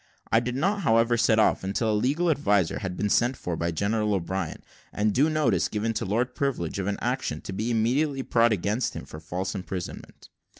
[0.31, 3.69] I did not, however, set off until a legal adviser had been sent for by
[3.69, 8.23] General O'Brien; and due notice given to Lord Privilege of an action to be immediately
[8.23, 10.29] brought against him for false imprisonment.